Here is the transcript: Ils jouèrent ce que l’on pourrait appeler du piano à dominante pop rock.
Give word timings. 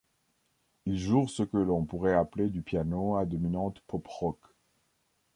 Ils 0.87 0.97
jouèrent 0.97 1.29
ce 1.29 1.43
que 1.43 1.57
l’on 1.57 1.85
pourrait 1.85 2.15
appeler 2.15 2.49
du 2.49 2.63
piano 2.63 3.17
à 3.17 3.25
dominante 3.27 3.81
pop 3.81 4.07
rock. 4.07 4.39